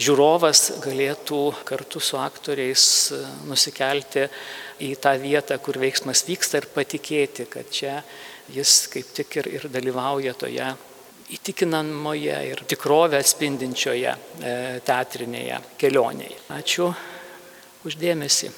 [0.00, 2.84] žiūrovas galėtų kartu su aktoriais
[3.46, 4.26] nusikelti
[4.80, 7.98] į tą vietą, kur veiksmas vyksta ir patikėti, kad čia
[8.54, 10.72] jis kaip tik ir, ir dalyvauja toje
[11.30, 14.54] įtikinamoje ir tikrovę atspindinčioje e,
[14.86, 16.40] teatrinėje kelionėje.
[16.56, 16.90] Ačiū
[17.86, 18.50] uždėmesi.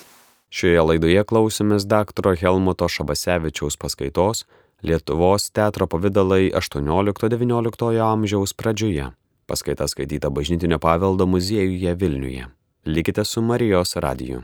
[0.53, 2.35] Šioje laidoje klausėmės dr.
[2.41, 4.45] Helmuto Šabasevičiaus paskaitos
[4.83, 9.13] Lietuvos teatro pavydalai 18-19 amžiaus pradžioje.
[9.47, 12.49] Paskaita skaityta bažnytinio paveldo muziejuje Vilniuje.
[12.87, 14.43] Likite su Marijos radiju.